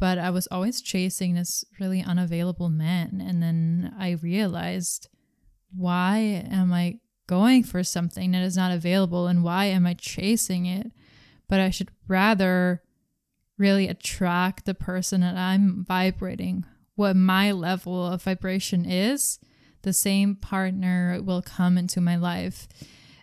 But 0.00 0.18
I 0.18 0.30
was 0.30 0.48
always 0.50 0.80
chasing 0.80 1.34
this 1.34 1.64
really 1.78 2.02
unavailable 2.02 2.70
man. 2.70 3.22
And 3.24 3.42
then 3.42 3.94
I 3.98 4.12
realized 4.12 5.08
why 5.76 6.16
am 6.50 6.72
I 6.72 6.98
going 7.26 7.62
for 7.62 7.84
something 7.84 8.32
that 8.32 8.42
is 8.42 8.56
not 8.56 8.72
available 8.72 9.28
and 9.28 9.44
why 9.44 9.66
am 9.66 9.86
I 9.86 9.94
chasing 9.94 10.66
it? 10.66 10.90
But 11.48 11.60
I 11.60 11.70
should 11.70 11.90
rather 12.08 12.82
really 13.58 13.88
attract 13.88 14.64
the 14.64 14.74
person 14.74 15.20
that 15.20 15.36
I'm 15.36 15.84
vibrating, 15.84 16.64
what 16.94 17.14
my 17.14 17.52
level 17.52 18.06
of 18.06 18.22
vibration 18.22 18.84
is, 18.84 19.38
the 19.82 19.92
same 19.92 20.34
partner 20.34 21.20
will 21.22 21.42
come 21.42 21.76
into 21.76 22.00
my 22.00 22.16
life. 22.16 22.66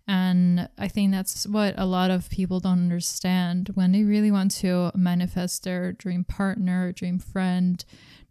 And 0.08 0.70
I 0.78 0.88
think 0.88 1.12
that's 1.12 1.46
what 1.46 1.74
a 1.78 1.86
lot 1.86 2.12
of 2.12 2.30
people 2.30 2.62
don't 2.62 2.80
understand 2.80 3.72
when 3.74 3.92
they 3.92 4.04
really 4.04 4.32
want 4.32 4.52
to 4.52 4.92
manifest 4.96 5.64
their 5.64 5.92
dream 5.92 6.24
partner, 6.24 6.94
dream 6.94 7.20
friend, 7.20 7.84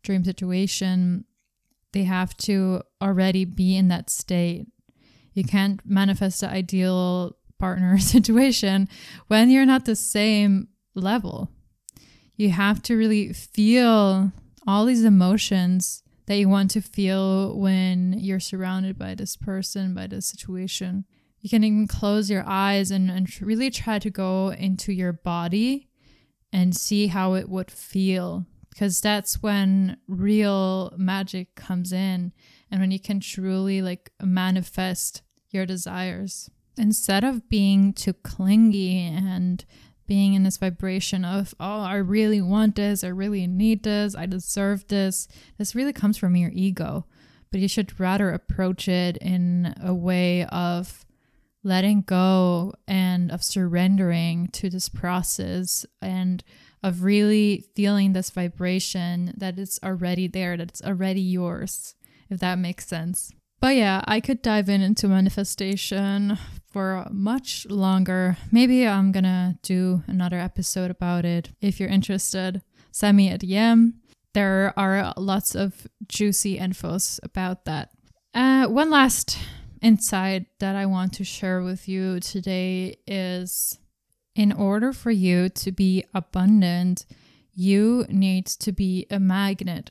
dream 0.02 0.25
situation. 0.25 1.26
They 1.92 2.04
have 2.04 2.35
to 2.38 2.83
already 3.02 3.45
be 3.45 3.76
in 3.76 3.88
that 3.88 4.09
state. 4.09 4.66
You 5.35 5.45
can't 5.45 5.80
manifest 5.85 6.40
the 6.40 6.49
ideal 6.49 7.37
partner 7.59 7.99
situation 7.99 8.88
when 9.28 9.50
you're 9.50 9.66
not 9.66 9.85
the 9.85 9.97
same 9.97 10.68
level. 10.95 11.50
You 12.37 12.50
have 12.50 12.83
to 12.85 12.97
really 12.97 13.35
feel 13.35 14.33
all 14.66 14.87
these 14.87 15.04
emotions 15.04 16.02
that 16.26 16.37
you 16.37 16.49
want 16.49 16.71
to 16.73 16.80
feel 16.80 17.56
when 17.56 18.14
you're 18.18 18.40
surrounded 18.40 18.99
by 18.99 19.14
this 19.14 19.37
person, 19.37 19.95
by 19.95 20.06
this 20.06 20.26
situation. 20.26 21.04
You 21.46 21.50
can 21.50 21.62
even 21.62 21.86
close 21.86 22.28
your 22.28 22.42
eyes 22.44 22.90
and, 22.90 23.08
and 23.08 23.40
really 23.40 23.70
try 23.70 24.00
to 24.00 24.10
go 24.10 24.48
into 24.48 24.92
your 24.92 25.12
body 25.12 25.86
and 26.52 26.74
see 26.74 27.06
how 27.06 27.34
it 27.34 27.48
would 27.48 27.70
feel 27.70 28.46
because 28.68 29.00
that's 29.00 29.44
when 29.44 29.96
real 30.08 30.92
magic 30.96 31.54
comes 31.54 31.92
in 31.92 32.32
and 32.68 32.80
when 32.80 32.90
you 32.90 32.98
can 32.98 33.20
truly 33.20 33.80
like 33.80 34.10
manifest 34.20 35.22
your 35.50 35.64
desires. 35.64 36.50
Instead 36.76 37.22
of 37.22 37.48
being 37.48 37.92
too 37.92 38.14
clingy 38.14 39.06
and 39.06 39.64
being 40.08 40.34
in 40.34 40.42
this 40.42 40.56
vibration 40.56 41.24
of, 41.24 41.54
oh, 41.60 41.82
I 41.82 41.94
really 41.94 42.40
want 42.40 42.74
this, 42.74 43.04
I 43.04 43.08
really 43.10 43.46
need 43.46 43.84
this, 43.84 44.16
I 44.16 44.26
deserve 44.26 44.88
this, 44.88 45.28
this 45.58 45.76
really 45.76 45.92
comes 45.92 46.16
from 46.16 46.34
your 46.34 46.50
ego. 46.52 47.06
But 47.52 47.60
you 47.60 47.68
should 47.68 48.00
rather 48.00 48.30
approach 48.30 48.88
it 48.88 49.16
in 49.18 49.72
a 49.80 49.94
way 49.94 50.44
of 50.46 51.05
letting 51.66 52.00
go 52.02 52.73
and 52.87 53.32
of 53.32 53.42
surrendering 53.42 54.46
to 54.52 54.70
this 54.70 54.88
process 54.88 55.85
and 56.00 56.44
of 56.80 57.02
really 57.02 57.64
feeling 57.75 58.12
this 58.12 58.30
vibration 58.30 59.35
that 59.37 59.58
it's 59.58 59.80
already 59.82 60.28
there, 60.28 60.56
that 60.56 60.68
it's 60.68 60.82
already 60.82 61.20
yours, 61.20 61.96
if 62.30 62.38
that 62.38 62.56
makes 62.56 62.87
sense. 62.87 63.32
But 63.61 63.75
yeah, 63.75 64.02
I 64.06 64.20
could 64.20 64.42
dive 64.42 64.68
in 64.68 64.80
into 64.80 65.08
manifestation 65.08 66.38
for 66.70 67.04
much 67.11 67.66
longer. 67.68 68.37
Maybe 68.52 68.87
I'm 68.87 69.11
gonna 69.11 69.58
do 69.62 70.04
another 70.06 70.38
episode 70.38 70.92
about 70.92 71.25
it. 71.25 71.50
If 71.61 71.80
you're 71.80 71.88
interested, 71.88 72.62
send 72.92 73.16
me 73.16 73.28
a 73.32 73.38
DM. 73.38 73.94
There 74.35 74.73
are 74.78 75.12
lots 75.16 75.56
of 75.56 75.88
juicy 76.06 76.58
infos 76.58 77.18
about 77.25 77.64
that. 77.64 77.90
Uh, 78.35 78.66
one 78.66 78.90
last 78.90 79.37
insight 79.83 80.47
that 80.61 80.76
I 80.76 80.87
want 80.87 81.12
to 81.14 81.25
share 81.25 81.62
with 81.62 81.88
you 81.88 82.21
today 82.21 82.97
is 83.06 83.78
in 84.35 84.52
order 84.52 84.92
for 84.92 85.11
you 85.11 85.49
to 85.49 85.73
be 85.73 86.04
abundant, 86.14 87.06
you 87.54 88.04
need 88.09 88.47
to 88.47 88.73
be 88.73 89.06
a 89.11 89.18
magnet. 89.18 89.90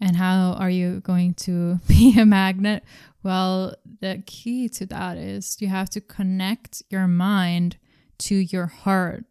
And 0.00 0.16
how 0.16 0.54
are 0.54 0.70
you 0.70 1.00
going 1.00 1.34
to 1.34 1.78
be 1.88 2.18
a 2.18 2.24
magnet? 2.24 2.84
Well, 3.22 3.74
the 4.00 4.22
key 4.26 4.68
to 4.70 4.86
that 4.86 5.18
is 5.18 5.60
you 5.60 5.68
have 5.68 5.90
to 5.90 6.00
connect 6.00 6.82
your 6.88 7.06
mind 7.06 7.76
to 8.20 8.34
your 8.34 8.66
heart. 8.66 9.24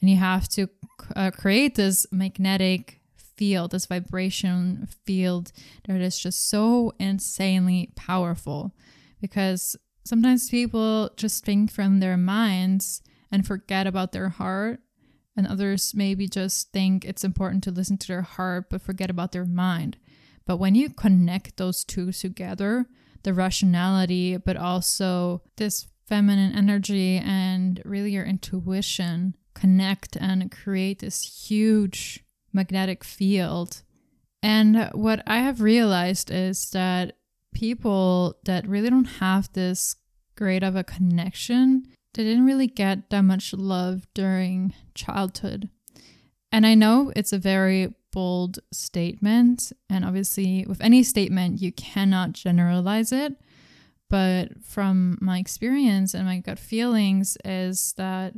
And 0.00 0.10
you 0.10 0.16
have 0.16 0.48
to 0.50 0.68
uh, 1.14 1.30
create 1.30 1.74
this 1.74 2.06
magnetic 2.10 3.00
field, 3.36 3.72
this 3.72 3.86
vibration 3.86 4.88
field 5.04 5.52
that 5.86 6.00
is 6.00 6.18
just 6.18 6.48
so 6.48 6.94
insanely 6.98 7.90
powerful. 7.94 8.74
Because 9.20 9.76
sometimes 10.04 10.50
people 10.50 11.10
just 11.16 11.44
think 11.44 11.70
from 11.70 12.00
their 12.00 12.16
minds 12.16 13.02
and 13.30 13.46
forget 13.46 13.86
about 13.86 14.12
their 14.12 14.28
heart 14.28 14.80
and 15.36 15.46
others 15.46 15.92
maybe 15.94 16.28
just 16.28 16.72
think 16.72 17.04
it's 17.04 17.24
important 17.24 17.62
to 17.64 17.70
listen 17.70 17.98
to 17.98 18.06
their 18.06 18.22
heart 18.22 18.70
but 18.70 18.80
forget 18.80 19.10
about 19.10 19.32
their 19.32 19.44
mind. 19.44 19.96
But 20.46 20.58
when 20.58 20.74
you 20.74 20.88
connect 20.90 21.56
those 21.56 21.84
two 21.84 22.12
together, 22.12 22.86
the 23.24 23.34
rationality, 23.34 24.36
but 24.36 24.56
also 24.56 25.42
this 25.56 25.88
feminine 26.06 26.54
energy 26.54 27.16
and 27.16 27.82
really 27.84 28.12
your 28.12 28.24
intuition 28.24 29.34
connect 29.54 30.16
and 30.16 30.50
create 30.52 31.00
this 31.00 31.48
huge 31.48 32.24
magnetic 32.52 33.02
field. 33.02 33.82
And 34.42 34.90
what 34.92 35.22
I 35.26 35.38
have 35.38 35.60
realized 35.60 36.30
is 36.30 36.70
that 36.70 37.16
people 37.56 38.36
that 38.44 38.68
really 38.68 38.90
don't 38.90 39.06
have 39.06 39.50
this 39.54 39.96
great 40.36 40.62
of 40.62 40.76
a 40.76 40.84
connection, 40.84 41.86
they 42.12 42.22
didn't 42.22 42.44
really 42.44 42.66
get 42.66 43.08
that 43.08 43.22
much 43.22 43.54
love 43.54 44.06
during 44.12 44.74
childhood. 44.94 45.70
And 46.52 46.66
I 46.66 46.74
know 46.74 47.12
it's 47.16 47.32
a 47.32 47.38
very 47.38 47.94
bold 48.12 48.58
statement. 48.74 49.72
And 49.88 50.04
obviously, 50.04 50.66
with 50.68 50.82
any 50.82 51.02
statement, 51.02 51.62
you 51.62 51.72
cannot 51.72 52.32
generalize 52.32 53.10
it. 53.10 53.32
But 54.10 54.62
from 54.62 55.16
my 55.22 55.38
experience 55.38 56.12
and 56.12 56.26
my 56.26 56.40
gut 56.40 56.58
feelings, 56.58 57.38
is 57.42 57.94
that 57.96 58.34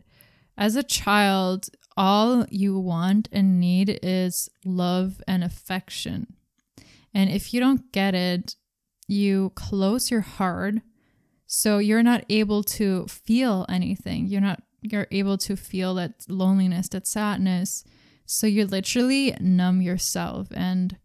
as 0.57 0.77
a 0.77 0.85
child, 0.85 1.67
all 1.97 2.47
you 2.51 2.79
want 2.79 3.29
and 3.33 3.59
need 3.59 3.99
is 4.01 4.49
love 4.65 5.21
and 5.27 5.43
affection. 5.43 6.35
And 7.13 7.31
if 7.31 7.53
you 7.53 7.59
don't 7.59 7.91
get 7.91 8.15
it, 8.15 8.55
you 9.09 9.51
close 9.57 10.11
your 10.11 10.21
heart. 10.21 10.75
So 11.47 11.79
you're 11.79 12.03
not 12.03 12.25
able 12.29 12.63
to 12.65 13.07
feel 13.07 13.67
anything. 13.69 14.27
You're 14.27 14.41
not 14.41 14.63
you're 14.81 15.09
able 15.11 15.37
to 15.39 15.57
feel 15.57 15.95
that 15.95 16.25
loneliness, 16.29 16.89
that 16.91 17.07
sadness, 17.07 17.83
so 18.27 18.47
you 18.47 18.67
literally 18.67 19.35
numb 19.41 19.81
yourself. 19.81 20.49
And 20.55 20.99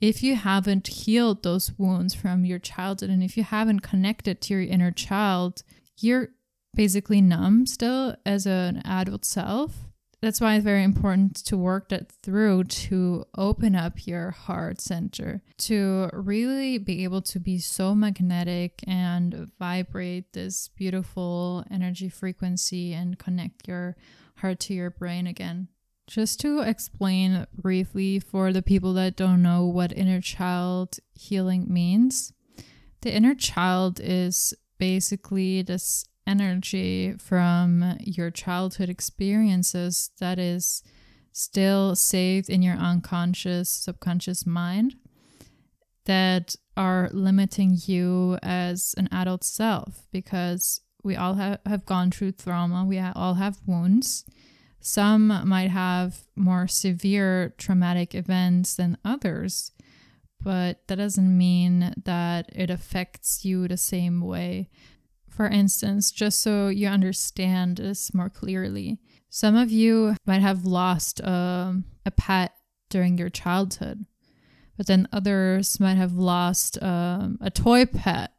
if 0.00 0.22
you 0.22 0.34
haven't 0.34 0.88
healed 0.88 1.42
those 1.42 1.72
wounds 1.78 2.14
from 2.14 2.44
your 2.44 2.58
childhood 2.58 3.10
and 3.10 3.22
if 3.22 3.36
you 3.36 3.44
haven't 3.44 3.80
connected 3.80 4.40
to 4.42 4.54
your 4.54 4.62
inner 4.62 4.90
child, 4.90 5.62
you're 5.98 6.30
basically 6.74 7.20
numb 7.20 7.66
still 7.66 8.16
as 8.26 8.44
an 8.44 8.82
adult 8.84 9.24
self. 9.24 9.83
That's 10.24 10.40
why 10.40 10.54
it's 10.54 10.64
very 10.64 10.82
important 10.82 11.36
to 11.44 11.58
work 11.58 11.90
that 11.90 12.10
through 12.10 12.64
to 12.64 13.26
open 13.36 13.76
up 13.76 14.06
your 14.06 14.30
heart 14.30 14.80
center, 14.80 15.42
to 15.58 16.08
really 16.14 16.78
be 16.78 17.04
able 17.04 17.20
to 17.20 17.38
be 17.38 17.58
so 17.58 17.94
magnetic 17.94 18.82
and 18.86 19.50
vibrate 19.58 20.32
this 20.32 20.68
beautiful 20.68 21.66
energy 21.70 22.08
frequency 22.08 22.94
and 22.94 23.18
connect 23.18 23.68
your 23.68 23.98
heart 24.36 24.60
to 24.60 24.72
your 24.72 24.88
brain 24.88 25.26
again. 25.26 25.68
Just 26.06 26.40
to 26.40 26.60
explain 26.60 27.46
briefly 27.52 28.18
for 28.18 28.50
the 28.50 28.62
people 28.62 28.94
that 28.94 29.16
don't 29.16 29.42
know 29.42 29.66
what 29.66 29.92
inner 29.92 30.22
child 30.22 31.00
healing 31.12 31.66
means, 31.68 32.32
the 33.02 33.14
inner 33.14 33.34
child 33.34 34.00
is 34.02 34.54
basically 34.78 35.60
this 35.60 36.06
energy 36.26 37.14
from 37.18 37.96
your 38.00 38.30
childhood 38.30 38.88
experiences 38.88 40.10
that 40.20 40.38
is 40.38 40.82
still 41.32 41.96
saved 41.96 42.48
in 42.48 42.62
your 42.62 42.76
unconscious, 42.76 43.68
subconscious 43.68 44.46
mind 44.46 44.94
that 46.06 46.54
are 46.76 47.08
limiting 47.12 47.76
you 47.86 48.38
as 48.42 48.94
an 48.96 49.08
adult 49.10 49.42
self 49.44 50.06
because 50.12 50.80
we 51.02 51.16
all 51.16 51.34
have, 51.34 51.58
have 51.66 51.86
gone 51.86 52.10
through 52.10 52.32
trauma, 52.32 52.84
we 52.84 52.98
all 52.98 53.34
have 53.34 53.58
wounds 53.66 54.24
some 54.86 55.28
might 55.48 55.70
have 55.70 56.24
more 56.36 56.68
severe 56.68 57.54
traumatic 57.56 58.14
events 58.14 58.74
than 58.74 58.98
others, 59.02 59.72
but 60.42 60.86
that 60.88 60.96
doesn't 60.96 61.38
mean 61.38 61.94
that 62.04 62.50
it 62.54 62.68
affects 62.68 63.46
you 63.46 63.66
the 63.66 63.78
same 63.78 64.20
way. 64.20 64.68
For 65.34 65.48
instance, 65.48 66.12
just 66.12 66.42
so 66.42 66.68
you 66.68 66.86
understand 66.86 67.78
this 67.78 68.14
more 68.14 68.30
clearly, 68.30 69.00
some 69.28 69.56
of 69.56 69.68
you 69.68 70.14
might 70.24 70.42
have 70.42 70.64
lost 70.64 71.20
um, 71.24 71.86
a 72.06 72.12
pet 72.12 72.52
during 72.88 73.18
your 73.18 73.30
childhood, 73.30 74.06
but 74.76 74.86
then 74.86 75.08
others 75.12 75.80
might 75.80 75.96
have 75.96 76.12
lost 76.12 76.80
um, 76.80 77.38
a 77.40 77.50
toy 77.50 77.84
pet, 77.84 78.30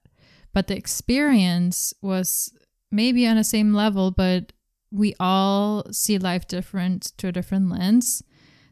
but 0.53 0.67
the 0.67 0.77
experience 0.77 1.93
was 2.01 2.53
maybe 2.93 3.27
on 3.27 3.35
the 3.35 3.43
same 3.43 3.73
level, 3.73 4.11
but 4.11 4.53
we 4.89 5.15
all 5.19 5.83
see 5.91 6.17
life 6.17 6.47
different 6.47 7.11
to 7.17 7.27
a 7.27 7.33
different 7.33 7.69
lens. 7.69 8.23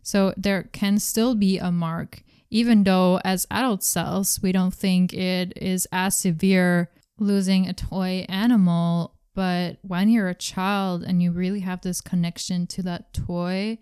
So 0.01 0.33
there 0.37 0.63
can 0.63 0.97
still 0.99 1.35
be 1.35 1.57
a 1.57 1.73
mark, 1.73 2.23
even 2.49 2.85
though 2.85 3.19
as 3.25 3.45
adult 3.51 3.83
selves, 3.83 4.41
we 4.41 4.53
don't 4.53 4.73
think 4.73 5.13
it 5.13 5.51
is 5.57 5.89
as 5.91 6.15
severe 6.15 6.89
losing 7.23 7.67
a 7.67 7.73
toy 7.73 8.25
animal. 8.29 9.15
But 9.35 9.77
when 9.81 10.09
you're 10.09 10.29
a 10.29 10.35
child 10.35 11.03
and 11.03 11.23
you 11.23 11.31
really 11.31 11.61
have 11.61 11.81
this 11.81 12.01
connection 12.01 12.67
to 12.67 12.83
that 12.83 13.13
toy 13.13 13.79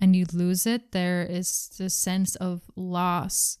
and 0.00 0.16
you 0.16 0.24
lose 0.32 0.66
it, 0.66 0.92
there 0.92 1.22
is 1.22 1.70
this 1.78 1.94
sense 1.94 2.36
of 2.36 2.62
loss. 2.74 3.58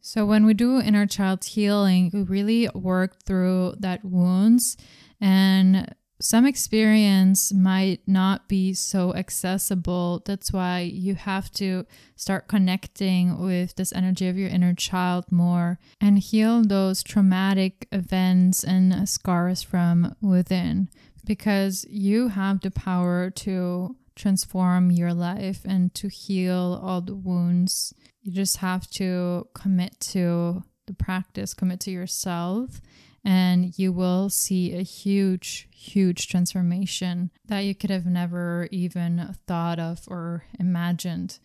So 0.00 0.24
when 0.24 0.46
we 0.46 0.54
do 0.54 0.80
inner 0.80 1.06
child 1.06 1.44
healing, 1.44 2.10
we 2.14 2.22
really 2.22 2.68
work 2.74 3.24
through 3.24 3.74
that 3.80 4.04
wounds 4.04 4.76
and 5.20 5.94
some 6.20 6.46
experience 6.46 7.52
might 7.52 8.00
not 8.06 8.48
be 8.48 8.74
so 8.74 9.14
accessible. 9.14 10.22
That's 10.24 10.52
why 10.52 10.80
you 10.80 11.14
have 11.14 11.50
to 11.52 11.86
start 12.16 12.48
connecting 12.48 13.40
with 13.40 13.76
this 13.76 13.92
energy 13.92 14.28
of 14.28 14.36
your 14.36 14.48
inner 14.48 14.74
child 14.74 15.30
more 15.30 15.78
and 16.00 16.18
heal 16.18 16.62
those 16.62 17.04
traumatic 17.04 17.86
events 17.92 18.64
and 18.64 19.08
scars 19.08 19.62
from 19.62 20.16
within 20.20 20.88
because 21.24 21.86
you 21.88 22.28
have 22.28 22.62
the 22.62 22.70
power 22.72 23.30
to 23.30 23.94
transform 24.16 24.90
your 24.90 25.14
life 25.14 25.60
and 25.64 25.94
to 25.94 26.08
heal 26.08 26.80
all 26.82 27.00
the 27.00 27.14
wounds. 27.14 27.94
You 28.22 28.32
just 28.32 28.56
have 28.56 28.90
to 28.92 29.46
commit 29.54 30.00
to 30.00 30.64
the 30.86 30.94
practice, 30.94 31.54
commit 31.54 31.78
to 31.80 31.92
yourself 31.92 32.80
and 33.24 33.78
you 33.78 33.92
will 33.92 34.28
see 34.28 34.74
a 34.74 34.82
huge, 34.82 35.68
huge 35.72 36.28
transformation 36.28 37.30
that 37.46 37.60
you 37.60 37.74
could 37.74 37.90
have 37.90 38.06
never 38.06 38.68
even 38.70 39.34
thought 39.46 39.78
of 39.78 40.00
or 40.06 40.44
imagined. 40.58 41.38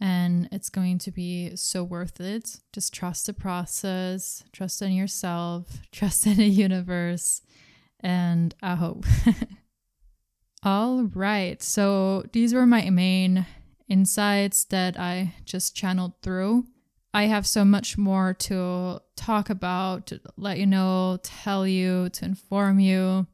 And 0.00 0.48
it's 0.52 0.68
going 0.68 0.98
to 0.98 1.10
be 1.10 1.56
so 1.56 1.82
worth 1.82 2.20
it. 2.20 2.60
Just 2.72 2.92
trust 2.92 3.26
the 3.26 3.32
process, 3.32 4.44
trust 4.52 4.82
in 4.82 4.92
yourself, 4.92 5.80
trust 5.92 6.26
in 6.26 6.36
the 6.36 6.46
universe, 6.46 7.42
and 8.00 8.54
I 8.62 8.74
hope. 8.74 9.06
All 10.62 11.04
right. 11.14 11.62
So 11.62 12.24
these 12.32 12.54
were 12.54 12.66
my 12.66 12.88
main 12.90 13.46
insights 13.88 14.64
that 14.66 14.98
I 14.98 15.34
just 15.44 15.76
channeled 15.76 16.14
through. 16.22 16.66
I 17.14 17.26
have 17.26 17.46
so 17.46 17.64
much 17.64 17.96
more 17.96 18.34
to 18.40 19.00
talk 19.14 19.48
about, 19.48 20.08
to 20.08 20.20
let 20.36 20.58
you 20.58 20.66
know, 20.66 21.20
tell 21.22 21.64
you, 21.64 22.08
to 22.08 22.24
inform 22.24 22.80
you, 22.80 23.28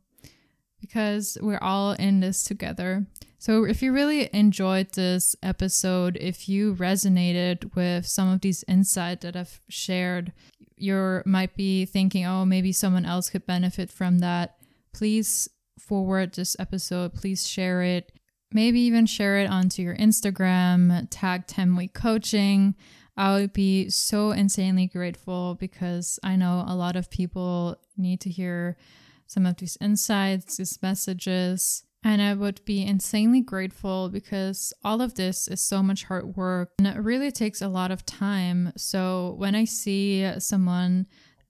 because 0.82 1.38
we're 1.40 1.62
all 1.62 1.92
in 1.92 2.20
this 2.20 2.44
together. 2.44 3.06
So, 3.38 3.64
if 3.64 3.80
you 3.80 3.90
really 3.94 4.28
enjoyed 4.34 4.92
this 4.92 5.34
episode, 5.42 6.18
if 6.20 6.46
you 6.46 6.74
resonated 6.74 7.74
with 7.74 8.06
some 8.06 8.28
of 8.28 8.42
these 8.42 8.62
insights 8.68 9.22
that 9.22 9.34
I've 9.34 9.62
shared, 9.70 10.34
you 10.76 11.22
might 11.24 11.56
be 11.56 11.86
thinking, 11.86 12.26
oh, 12.26 12.44
maybe 12.44 12.72
someone 12.72 13.06
else 13.06 13.30
could 13.30 13.46
benefit 13.46 13.90
from 13.90 14.18
that. 14.18 14.56
Please 14.92 15.48
forward 15.78 16.34
this 16.34 16.54
episode. 16.58 17.14
Please 17.14 17.48
share 17.48 17.80
it. 17.80 18.12
Maybe 18.52 18.80
even 18.80 19.06
share 19.06 19.38
it 19.38 19.48
onto 19.48 19.80
your 19.80 19.96
Instagram, 19.96 21.06
tag 21.08 21.46
10 21.46 21.76
Week 21.76 21.94
Coaching. 21.94 22.74
I 23.20 23.34
would 23.34 23.52
be 23.52 23.90
so 23.90 24.30
insanely 24.30 24.86
grateful 24.86 25.54
because 25.54 26.18
I 26.22 26.36
know 26.36 26.64
a 26.66 26.74
lot 26.74 26.96
of 26.96 27.10
people 27.10 27.76
need 27.98 28.18
to 28.22 28.30
hear 28.30 28.78
some 29.26 29.44
of 29.44 29.58
these 29.58 29.76
insights, 29.78 30.56
these 30.56 30.78
messages. 30.80 31.84
And 32.02 32.22
I 32.22 32.32
would 32.32 32.64
be 32.64 32.82
insanely 32.82 33.42
grateful 33.42 34.08
because 34.08 34.72
all 34.82 35.02
of 35.02 35.16
this 35.16 35.48
is 35.48 35.60
so 35.60 35.82
much 35.82 36.04
hard 36.04 36.34
work 36.34 36.70
and 36.78 36.86
it 36.86 36.96
really 36.96 37.30
takes 37.30 37.60
a 37.60 37.68
lot 37.68 37.90
of 37.90 38.06
time. 38.06 38.72
So 38.78 39.34
when 39.36 39.54
I 39.54 39.66
see 39.66 40.26
someone 40.38 41.06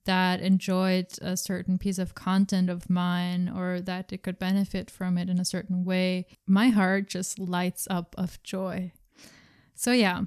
that 0.06 0.40
enjoyed 0.40 1.06
a 1.22 1.36
certain 1.36 1.78
piece 1.78 1.98
of 2.00 2.16
content 2.16 2.68
of 2.68 2.90
mine 2.90 3.48
or 3.48 3.80
that 3.80 4.12
it 4.12 4.24
could 4.24 4.40
benefit 4.40 4.90
from 4.90 5.16
it 5.16 5.28
in 5.28 5.38
a 5.38 5.44
certain 5.44 5.84
way, 5.84 6.26
my 6.48 6.70
heart 6.70 7.08
just 7.08 7.38
lights 7.38 7.86
up 7.88 8.16
of 8.18 8.42
joy. 8.42 8.90
So, 9.76 9.92
yeah, 9.92 10.22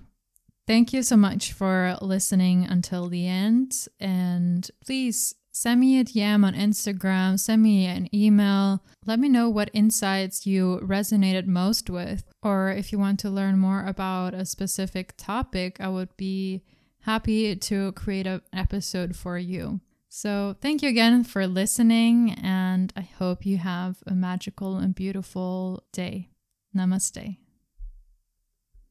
Thank 0.66 0.94
you 0.94 1.04
so 1.04 1.18
much 1.18 1.52
for 1.52 1.98
listening 2.02 2.66
until 2.66 3.10
the 3.10 3.28
end. 3.28 3.88
And 4.00 4.70
please 4.86 5.36
send 5.52 5.82
me 5.82 6.00
a 6.00 6.06
DM 6.06 6.46
on 6.46 6.54
Instagram, 6.54 7.40
send 7.40 7.62
me 7.62 7.86
an 7.86 8.14
email. 8.16 8.84
Let 9.06 9.20
me 9.20 9.28
know 9.28 9.50
what 9.50 9.70
insights 9.74 10.46
you 10.48 10.80
resonated 10.82 11.48
most 11.48 11.90
with. 11.90 12.24
Or 12.42 12.70
if 12.70 12.92
you 12.92 13.00
want 13.00 13.20
to 13.22 13.30
learn 13.30 13.58
more 13.58 13.86
about 13.86 14.34
a 14.34 14.46
specific 14.46 15.16
topic, 15.18 15.78
I 15.82 15.90
would 15.90 16.16
be 16.16 16.64
happy 17.02 17.56
to 17.56 17.92
create 17.92 18.28
an 18.28 18.42
episode 18.54 19.16
for 19.16 19.38
you. 19.38 19.82
So, 20.08 20.56
thank 20.62 20.84
you 20.84 20.90
again 20.90 21.24
for 21.24 21.48
listening, 21.48 22.34
and 22.34 22.94
I 22.96 23.02
hope 23.02 23.48
you 23.48 23.58
have 23.58 23.98
a 24.06 24.14
magical 24.14 24.78
and 24.78 24.94
beautiful 24.94 25.84
day. 25.92 26.30
Namaste. 26.76 27.43